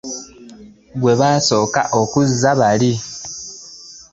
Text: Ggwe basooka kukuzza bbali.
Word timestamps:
Ggwe 0.95 1.13
basooka 1.21 1.81
kukuzza 1.91 2.51
bbali. 2.57 2.91